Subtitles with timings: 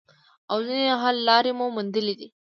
[0.51, 2.27] او ځینې حل لارې مو موندلي دي